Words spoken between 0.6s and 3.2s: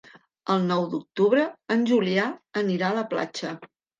nou d'octubre en Julià anirà a la